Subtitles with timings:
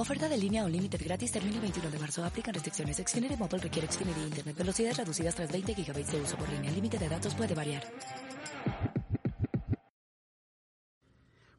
[0.00, 2.24] Oferta de línea Unlimited gratis termina el 21 de marzo.
[2.24, 2.96] Aplican restricciones.
[2.96, 4.56] Xfinity Mobile requiere Xfinity Internet.
[4.56, 6.70] Velocidades reducidas tras 20 GB de uso por línea.
[6.70, 7.82] El límite de datos puede variar.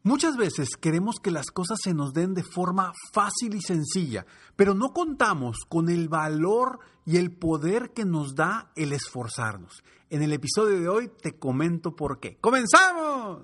[0.02, 4.74] Muchas veces queremos que las cosas se nos den de forma fácil y sencilla, pero
[4.74, 9.84] no contamos con el valor y el poder que nos da el esforzarnos.
[10.10, 12.40] En el episodio de hoy te comento por qué.
[12.42, 13.44] ¡Comenzamos!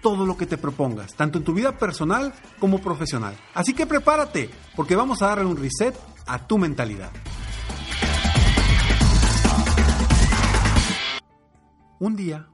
[0.00, 3.36] todo lo que te propongas, tanto en tu vida personal como profesional.
[3.54, 5.94] Así que prepárate, porque vamos a darle un reset
[6.26, 7.10] a tu mentalidad.
[12.00, 12.48] Un día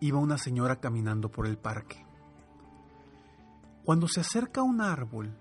[0.00, 2.04] iba una señora caminando por el parque.
[3.84, 5.36] Cuando se acerca a un árbol,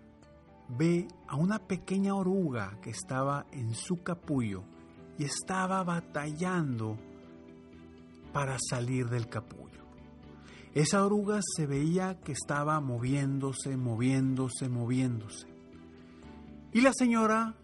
[0.69, 4.63] ve a una pequeña oruga que estaba en su capullo
[5.17, 6.97] y estaba batallando
[8.31, 9.80] para salir del capullo.
[10.73, 15.47] Esa oruga se veía que estaba moviéndose, moviéndose, moviéndose.
[16.71, 17.55] Y la señora,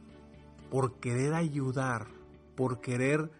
[0.69, 2.07] por querer ayudar,
[2.55, 3.31] por querer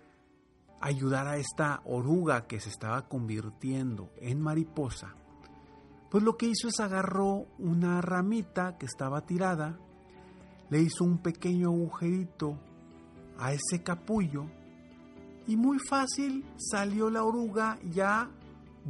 [0.80, 5.16] ayudar a esta oruga que se estaba convirtiendo en mariposa,
[6.10, 9.78] pues lo que hizo es agarró una ramita que estaba tirada,
[10.70, 12.58] le hizo un pequeño agujerito
[13.38, 14.46] a ese capullo
[15.46, 18.30] y muy fácil salió la oruga ya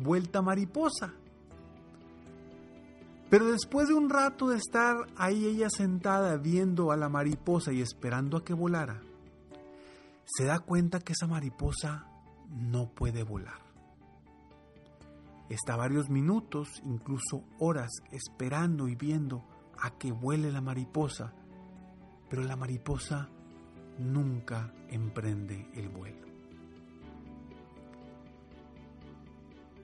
[0.01, 1.13] vuelta mariposa.
[3.29, 7.81] Pero después de un rato de estar ahí ella sentada viendo a la mariposa y
[7.81, 9.01] esperando a que volara,
[10.25, 12.05] se da cuenta que esa mariposa
[12.49, 13.67] no puede volar.
[15.49, 19.45] Está varios minutos, incluso horas, esperando y viendo
[19.79, 21.33] a que vuele la mariposa,
[22.29, 23.29] pero la mariposa
[23.97, 26.26] nunca emprende el vuelo.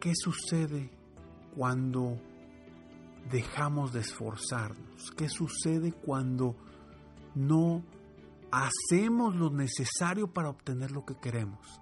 [0.04, 0.92] ¿Qué sucede
[1.56, 2.20] cuando
[3.32, 5.12] dejamos de esforzarnos?
[5.16, 6.58] ¿Qué sucede cuando
[7.36, 7.86] no
[8.52, 11.80] hacemos lo necesario para obtener lo que queremos?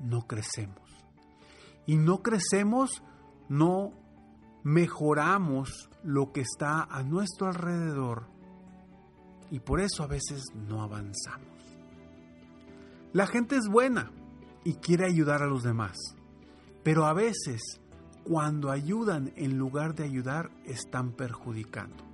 [0.00, 0.88] No crecemos.
[1.84, 3.02] Y no crecemos,
[3.50, 3.92] no
[4.64, 8.26] mejoramos lo que está a nuestro alrededor.
[9.50, 11.76] Y por eso a veces no avanzamos.
[13.12, 14.12] La gente es buena
[14.64, 16.17] y quiere ayudar a los demás
[16.82, 17.80] pero a veces,
[18.24, 22.04] cuando ayudan en lugar de ayudar, están perjudicando.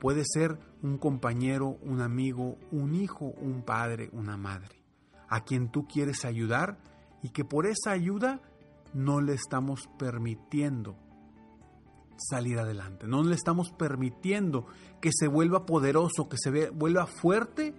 [0.00, 4.82] Puede ser un compañero, un amigo, un hijo, un padre, una madre,
[5.28, 6.78] a quien tú quieres ayudar
[7.22, 8.40] y que por esa ayuda
[8.92, 10.96] no le estamos permitiendo
[12.16, 14.66] salir adelante, no le estamos permitiendo
[15.00, 17.74] que se vuelva poderoso, que se vuelva fuerte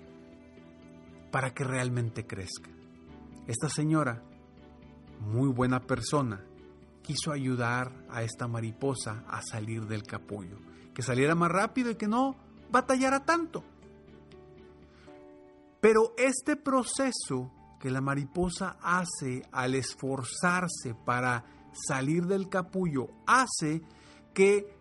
[1.31, 2.69] para que realmente crezca.
[3.47, 4.23] Esta señora
[5.25, 6.43] muy buena persona,
[7.01, 10.57] quiso ayudar a esta mariposa a salir del capullo,
[10.93, 12.35] que saliera más rápido y que no
[12.71, 13.63] batallara tanto.
[15.81, 21.43] Pero este proceso que la mariposa hace al esforzarse para
[21.73, 23.81] salir del capullo hace
[24.33, 24.77] que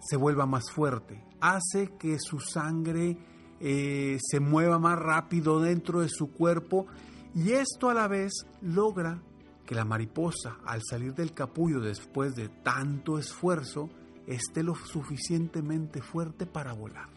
[0.00, 3.18] se vuelva más fuerte, hace que su sangre
[3.60, 6.86] eh, se mueva más rápido dentro de su cuerpo
[7.34, 8.32] y esto a la vez
[8.62, 9.20] logra
[9.66, 13.90] que la mariposa, al salir del capullo después de tanto esfuerzo,
[14.26, 17.08] esté lo suficientemente fuerte para volar.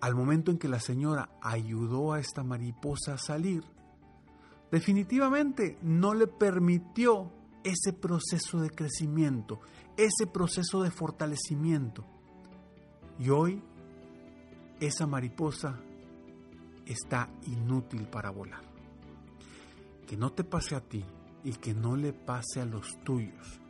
[0.00, 3.64] al momento en que la señora ayudó a esta mariposa a salir,
[4.70, 7.32] definitivamente no le permitió
[7.64, 9.60] ese proceso de crecimiento,
[9.96, 12.04] ese proceso de fortalecimiento.
[13.18, 13.60] Y hoy
[14.78, 15.80] esa mariposa
[16.86, 18.67] está inútil para volar.
[20.08, 21.04] Que no te pase a ti
[21.44, 23.60] y que no le pase a los tuyos.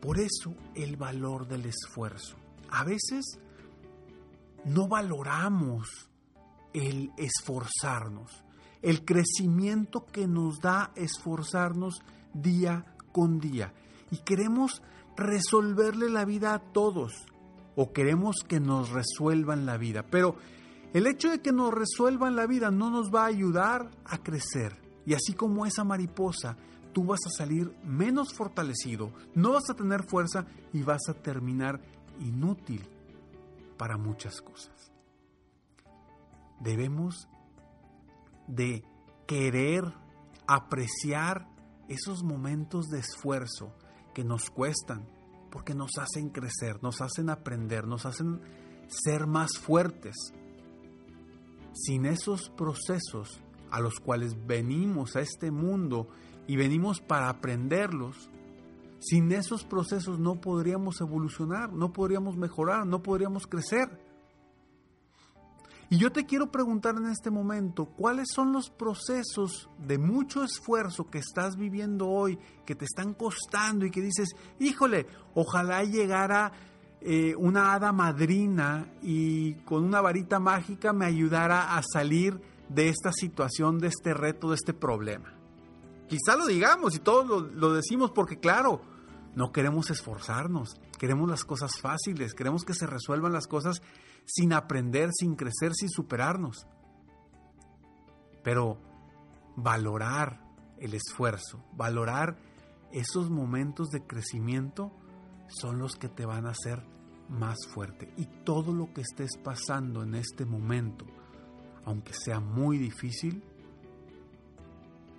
[0.00, 2.36] Por eso el valor del esfuerzo.
[2.70, 3.40] A veces
[4.66, 6.10] no valoramos
[6.74, 8.44] el esforzarnos,
[8.82, 12.02] el crecimiento que nos da esforzarnos
[12.34, 13.72] día con día.
[14.10, 14.82] Y queremos
[15.16, 17.24] resolverle la vida a todos
[17.76, 20.04] o queremos que nos resuelvan la vida.
[20.10, 20.36] Pero
[20.92, 24.83] el hecho de que nos resuelvan la vida no nos va a ayudar a crecer.
[25.06, 26.56] Y así como esa mariposa,
[26.92, 31.80] tú vas a salir menos fortalecido, no vas a tener fuerza y vas a terminar
[32.20, 32.88] inútil
[33.76, 34.92] para muchas cosas.
[36.60, 37.28] Debemos
[38.46, 38.84] de
[39.26, 39.84] querer
[40.46, 41.48] apreciar
[41.88, 43.74] esos momentos de esfuerzo
[44.14, 45.06] que nos cuestan,
[45.50, 48.40] porque nos hacen crecer, nos hacen aprender, nos hacen
[48.88, 50.14] ser más fuertes.
[51.74, 53.42] Sin esos procesos
[53.74, 56.06] a los cuales venimos a este mundo
[56.46, 58.30] y venimos para aprenderlos,
[59.00, 64.00] sin esos procesos no podríamos evolucionar, no podríamos mejorar, no podríamos crecer.
[65.90, 71.10] Y yo te quiero preguntar en este momento, ¿cuáles son los procesos de mucho esfuerzo
[71.10, 76.52] que estás viviendo hoy, que te están costando y que dices, híjole, ojalá llegara
[77.00, 83.12] eh, una hada madrina y con una varita mágica me ayudara a salir de esta
[83.12, 85.34] situación, de este reto, de este problema?
[86.08, 88.82] Quizá lo digamos y todos lo, decimos porque claro,
[89.34, 93.82] no queremos esforzarnos, queremos las cosas fáciles, queremos que se resuelvan las cosas
[94.26, 96.66] sin aprender, sin crecer, sin superarnos.
[98.42, 98.78] Pero
[99.56, 100.40] valorar
[100.78, 102.36] el esfuerzo, valorar
[102.92, 104.92] esos momentos de crecimiento
[105.48, 106.84] son los que te van a hacer
[107.28, 108.12] más fuerte.
[108.16, 111.06] Y todo lo que estés pasando en este momento,
[111.84, 113.42] aunque sea muy difícil,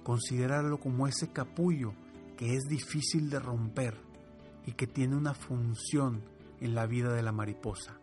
[0.04, 1.94] considerarlo como ese capullo
[2.38, 3.98] que es difícil de romper
[4.66, 6.24] y que tiene una función
[6.60, 8.00] en la vida de la mariposa.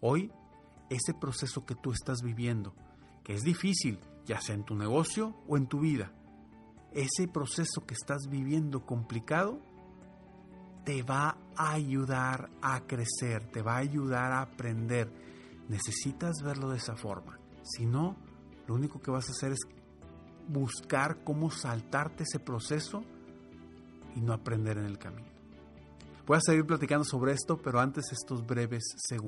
[0.00, 0.30] Hoy,
[0.90, 2.74] ese proceso que tú estás viviendo,
[3.24, 6.12] que es difícil, ya sea en tu negocio o en tu vida,
[6.92, 9.60] ese proceso que estás viviendo complicado,
[10.84, 15.12] te va a ayudar a crecer, te va a ayudar a aprender.
[15.68, 17.37] Necesitas verlo de esa forma.
[17.68, 18.16] Si no,
[18.66, 19.60] lo único que vas a hacer es
[20.48, 23.02] buscar cómo saltarte ese proceso
[24.14, 25.28] y no aprender en el camino.
[26.26, 29.27] Voy a seguir platicando sobre esto, pero antes estos breves segundos.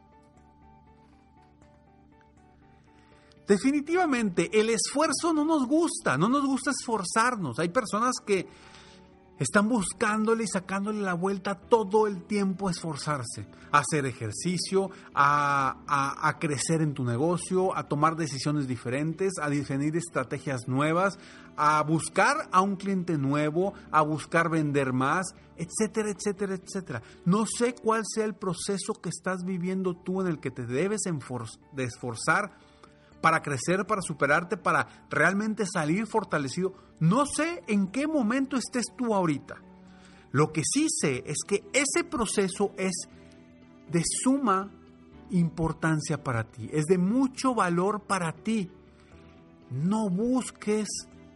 [3.51, 7.59] Definitivamente, el esfuerzo no nos gusta, no nos gusta esforzarnos.
[7.59, 8.47] Hay personas que
[9.39, 16.37] están buscándole y sacándole la vuelta todo el tiempo a esforzarse, a hacer ejercicio, a,
[16.39, 21.19] crecer en tu negocio, a tomar decisiones diferentes, a definir estrategias nuevas,
[21.57, 27.01] a buscar a un cliente nuevo, a buscar vender más, etcétera, etcétera, etcétera.
[27.25, 31.01] No sé cuál sea el proceso que estás viviendo tú en el que te debes
[31.01, 32.70] de esforzar
[33.21, 36.73] para crecer, para superarte, para realmente salir fortalecido.
[36.99, 39.61] No sé en qué momento estés tú ahorita.
[40.31, 42.93] Lo que sí sé es que ese proceso es
[43.89, 44.71] de suma
[45.29, 48.69] importancia para ti, es de mucho valor para ti.
[49.69, 50.87] No busques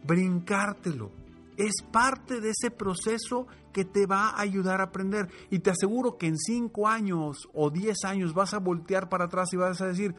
[0.04, 1.10] brincártelo.
[1.56, 5.28] Es parte de ese proceso que te va a ayudar a aprender.
[5.50, 9.48] Y te aseguro que en 5 años o 10 años vas a voltear para atrás
[9.52, 10.14] y vas a decir,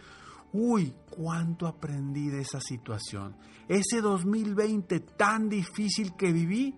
[0.53, 3.35] uy, cuánto aprendí de esa situación.
[3.67, 6.75] Ese 2020 tan difícil que viví,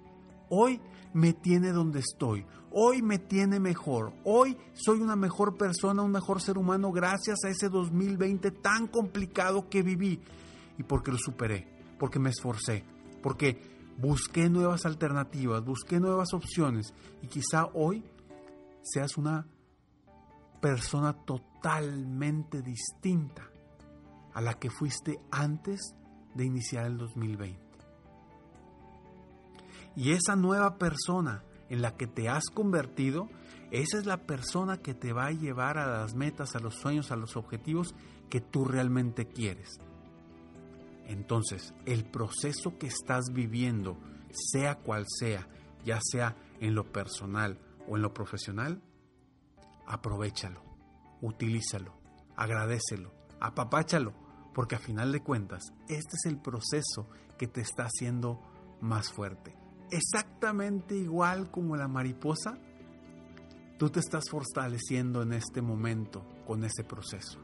[0.50, 0.82] hoy
[1.14, 2.46] me tiene donde estoy.
[2.72, 4.14] Hoy me tiene mejor.
[4.24, 9.70] Hoy soy una mejor persona, un mejor ser humano gracias a ese 2020 tan complicado
[9.70, 10.22] que viví.
[10.78, 12.84] Y porque lo superé, porque me esforcé,
[13.22, 13.60] porque
[13.98, 16.94] busqué nuevas alternativas, busqué nuevas opciones.
[17.22, 18.04] Y quizá hoy
[18.82, 19.48] seas una
[20.62, 23.49] persona totalmente distinta
[24.34, 25.96] a la que fuiste antes
[26.36, 27.60] de iniciar el 2020.
[29.96, 33.30] Y esa nueva persona en la que te has convertido,
[33.72, 37.12] esa es la persona que te va a llevar a las metas, a los sueños,
[37.12, 37.94] a los objetivos
[38.30, 39.80] que tú realmente quieres.
[41.06, 43.98] Entonces, el proceso que estás viviendo,
[44.32, 45.48] sea cual sea,
[45.84, 48.82] ya sea en lo personal o en lo profesional,
[49.88, 50.64] aprovechalo,
[51.22, 52.00] utilízalo,
[52.36, 54.14] agradecelo, apapáchalo,
[54.54, 58.40] porque a final de cuentas, este es el proceso que te está haciendo
[58.82, 59.56] más fuerte.
[59.92, 62.58] Exactamente igual como la mariposa,
[63.78, 67.40] tú te estás fortaleciendo en este momento con ese proceso.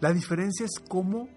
[0.00, 1.28] La diferencia es cómo,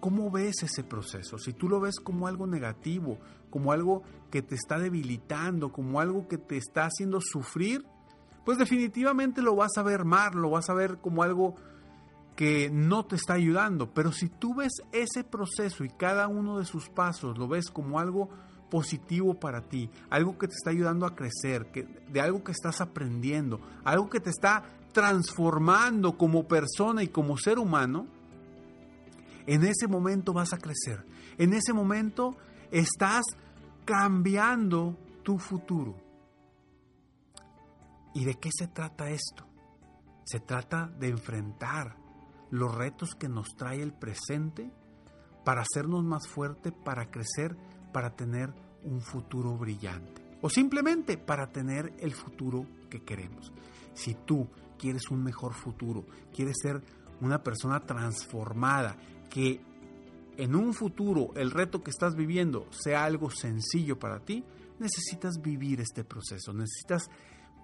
[0.00, 1.38] cómo ves ese proceso.
[1.38, 3.18] Si tú lo ves como algo negativo,
[3.50, 7.84] como algo que te está debilitando, como algo que te está haciendo sufrir,
[8.44, 11.56] pues definitivamente lo vas a ver mal, lo vas a ver como algo
[12.36, 13.92] que no te está ayudando.
[13.92, 17.98] Pero si tú ves ese proceso y cada uno de sus pasos lo ves como
[17.98, 18.28] algo
[18.70, 22.80] positivo para ti, algo que te está ayudando a crecer, que, de algo que estás
[22.80, 28.06] aprendiendo, algo que te está transformando como persona y como ser humano,
[29.46, 31.04] en ese momento vas a crecer.
[31.38, 32.36] En ese momento
[32.70, 33.24] estás
[33.84, 35.96] cambiando tu futuro.
[38.14, 39.46] ¿Y de qué se trata esto?
[40.24, 42.05] Se trata de enfrentar
[42.50, 44.70] los retos que nos trae el presente
[45.44, 47.56] para hacernos más fuerte, para crecer,
[47.92, 53.52] para tener un futuro brillante o simplemente para tener el futuro que queremos.
[53.94, 54.48] Si tú
[54.78, 56.82] quieres un mejor futuro, quieres ser
[57.20, 58.96] una persona transformada,
[59.30, 59.60] que
[60.36, 64.44] en un futuro el reto que estás viviendo sea algo sencillo para ti,
[64.78, 67.08] necesitas vivir este proceso, necesitas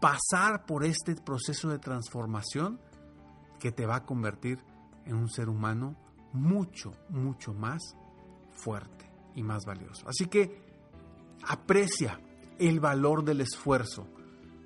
[0.00, 2.80] pasar por este proceso de transformación
[3.60, 4.58] que te va a convertir
[5.06, 5.96] en un ser humano
[6.32, 7.96] mucho, mucho más
[8.50, 10.06] fuerte y más valioso.
[10.08, 10.60] Así que
[11.46, 12.20] aprecia
[12.58, 14.06] el valor del esfuerzo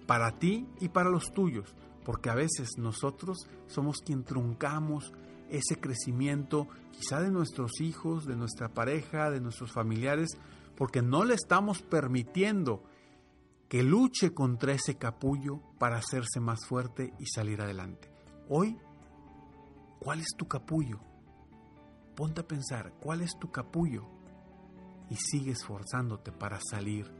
[0.07, 1.75] para ti y para los tuyos,
[2.05, 5.13] porque a veces nosotros somos quien truncamos
[5.51, 10.31] ese crecimiento quizá de nuestros hijos, de nuestra pareja, de nuestros familiares,
[10.77, 12.83] porque no le estamos permitiendo
[13.69, 18.11] que luche contra ese capullo para hacerse más fuerte y salir adelante.
[18.49, 18.77] Hoy
[20.07, 21.01] ¿Cuál es tu capullo?
[22.15, 24.05] Ponte a pensar, ¿cuál es tu capullo?
[25.11, 27.11] Y sigue esforzándote para salir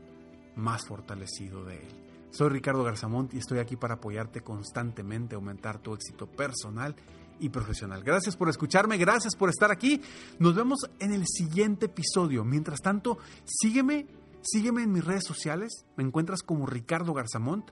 [0.55, 1.89] más fortalecido de él.
[2.31, 6.95] Soy Ricardo Garzamont y estoy aquí para apoyarte constantemente, aumentar tu éxito personal
[7.41, 8.05] y profesional.
[8.05, 10.01] Gracias por escucharme, gracias por estar aquí.
[10.39, 12.45] Nos vemos en el siguiente episodio.
[12.45, 14.07] Mientras tanto, sígueme,
[14.41, 15.85] sígueme en mis redes sociales.
[15.97, 17.69] Me encuentras como Ricardo Garzamont